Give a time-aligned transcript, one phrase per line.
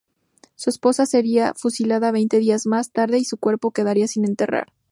[0.55, 4.73] Su esposa sería fusilada veinte días más tarde y su cuerpo quedaría sin enterrar.